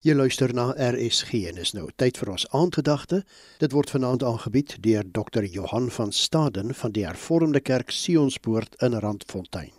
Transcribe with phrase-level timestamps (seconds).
[0.00, 3.18] Jy luister na RSG en is nou tyd vir ons aandgedagte.
[3.60, 5.44] Dit word vanaand aangebied deur Dr.
[5.44, 9.74] Johan van Staden van die Hervormde Kerk Sionspoort in Randfontein.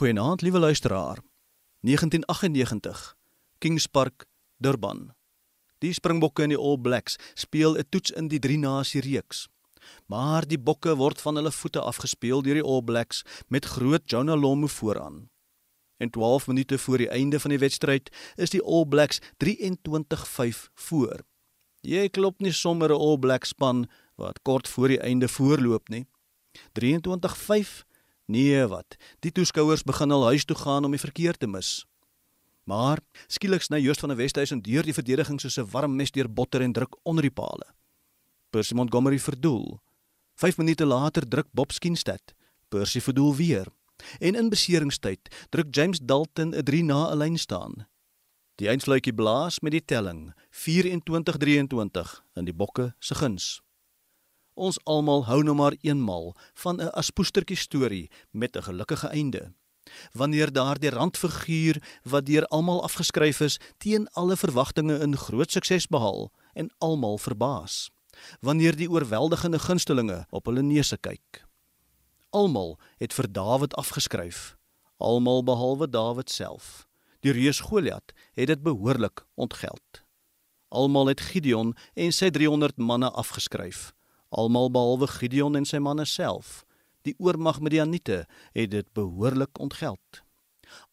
[0.00, 1.20] Goeienaand, liewe luisteraar.
[1.84, 3.12] 1998,
[3.60, 4.24] Kings Park,
[4.56, 5.10] Durban.
[5.84, 9.48] Die Springbokke en die All Blacks speel 'n toets in die drie nasie reeks.
[10.06, 14.40] Maar die bokke word van hulle voete afgespeel deur die All Blacks met groot Jonah
[14.40, 15.28] Lomu vooraan.
[15.96, 21.24] En 12 minute voor die einde van die wedstryd is die All Blacks 23-5 voor.
[21.80, 26.06] Jy klop nie sommer 'n All Black span wat kort voor die einde voorloop nie.
[26.72, 27.84] 23-5?
[28.26, 28.96] Nee, wat?
[29.20, 31.86] Die toeskouers begin al huis toe gaan om die verkeer te mis.
[32.66, 36.32] Maar skielik sny Joost van der Westhuizen deur die verdediging soos 'n warm mes deur
[36.32, 37.66] botter en druk onder die pale.
[38.50, 39.80] Percy Montgomery verdoel.
[40.34, 42.34] 5 minute later druk Bob Skinstad.
[42.68, 43.66] Percy verdoel weer.
[44.18, 47.86] En in beseringstyd druk James Dalton 'n 3 na 'n lyn staan.
[48.56, 53.60] Die einsluitjie blaas met die telling 24-23 in die bokke se guns.
[54.56, 56.32] Ons almal hou nou maar eenmal
[56.62, 59.52] van 'n aspoestertjie storie met 'n gelukkige einde.
[60.12, 66.32] Wanneer daardie randfiguur wat deur almal afgeskryf is, teen alle verwagtinge in groot sukses behaal
[66.52, 67.90] en almal verbaas.
[68.40, 71.45] Wanneer die oorweldigende gunstelinge op hulle neuse kyk.
[72.30, 74.56] Almal het vir Dawid afgeskryf,
[74.98, 76.86] almal behalwe Dawid self.
[77.22, 80.02] Die reus Goliat het dit behoorlik ontgeld.
[80.68, 83.92] Almal het Gideon en sy 300 manne afgeskryf,
[84.28, 86.64] almal behalwe Gideon en sy manne self.
[87.06, 90.22] Die oormag Midianiete het dit behoorlik ontgeld.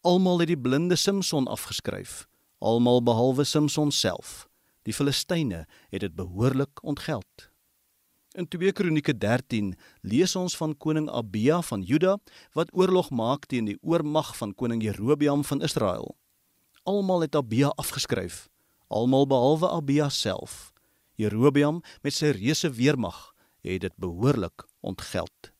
[0.06, 4.46] Almal het die blinde Samson afgeskryf, almal behalwe Samson self.
[4.86, 7.50] Die Filistyne het dit behoorlik ontgeld.
[8.34, 12.16] In 2 Kronieke 13 lees ons van koning Abia van Juda
[12.58, 16.16] wat oorlog maak teen die oormag van koning Jerobeam van Israel.
[16.82, 18.48] Almal het Abia afgeskryf,
[18.90, 20.72] almal behalwe Abia self.
[21.14, 23.30] Jerobeam met sy reuse weermag
[23.62, 25.54] het dit behoorlik ontgeld.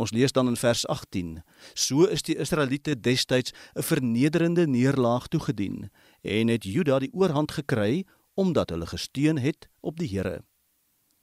[0.00, 1.42] Ons lees dan in vers 18:
[1.74, 5.90] So is die Israeliete destyds 'n vernederende neerlaag toegedien
[6.24, 10.40] en het Juda die oorhand gekry omdat hulle gesteun het op die Here.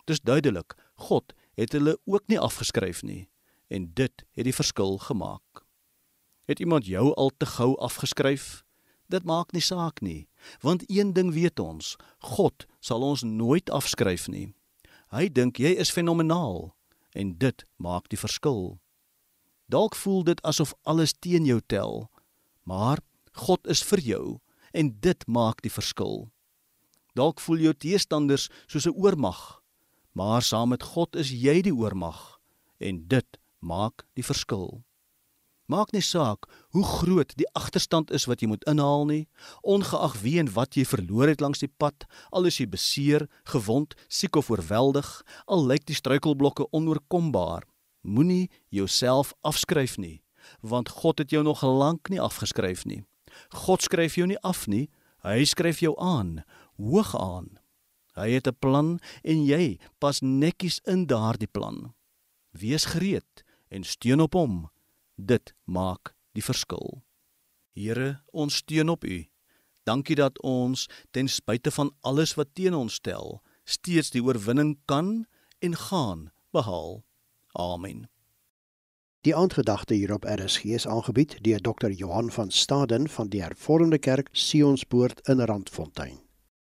[0.03, 3.29] Dis duidelik, God het hulle ook nie afgeskryf nie
[3.73, 5.63] en dit het die verskil gemaak.
[6.45, 8.63] Het iemand jou al te gou afgeskryf?
[9.07, 10.27] Dit maak nie saak nie,
[10.61, 14.51] want een ding weet ons, God sal ons nooit afskryf nie.
[15.13, 16.73] Hy dink jy is fenomenaal
[17.15, 18.79] en dit maak die verskil.
[19.71, 22.09] Dalk voel dit asof alles teen jou tel,
[22.67, 22.99] maar
[23.47, 24.25] God is vir jou
[24.73, 26.27] en dit maak die verskil.
[27.15, 29.62] Dalk voel jou teestanders soos 'n oormag
[30.13, 32.39] maar saam met God is jy die oormag
[32.77, 34.83] en dit maak die verskil.
[35.71, 39.23] Maak nie saak hoe groot die agterstand is wat jy moet inhaal nie,
[39.63, 42.03] ongeag wie en wat jy verloor het langs die pad,
[42.35, 45.07] al is jy beseer, gewond, siek of oorweldig,
[45.47, 47.63] al lyk die struikelblokke onoorkombaar,
[48.03, 50.19] moenie jouself afskryf nie,
[50.61, 53.01] want God het jou nog lank nie afgeskryf nie.
[53.65, 54.89] God skryf jou nie af nie,
[55.23, 56.41] hy skryf jou aan,
[56.75, 57.53] hoog aan.
[58.15, 61.93] Hy het 'n plan en jy pas netjies in daardie plan.
[62.51, 64.69] Wees gereed en steun op hom.
[65.15, 67.03] Dit maak die verskil.
[67.73, 69.25] Here, ons steun op U.
[69.83, 75.25] Dankie dat ons ten spyte van alles wat teen ons stel, steeds die oorwinning kan
[75.59, 77.03] en gaan behaal.
[77.51, 78.07] Amen.
[79.23, 81.89] Die aandgedagte hier op RSG is aangebied deur Dr.
[81.89, 86.22] Johan van Staden van die Hervormde Kerk Sionspoort in Randfontein.